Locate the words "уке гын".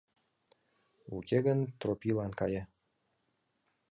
1.17-1.59